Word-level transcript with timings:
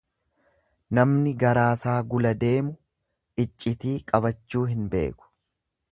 Namni 0.99 1.33
garaasaa 1.43 1.97
gula 2.13 2.33
deemu 2.45 2.73
iccitii 3.45 3.95
qabachuu 4.11 4.65
hin 4.73 4.93
beeku. 4.95 5.33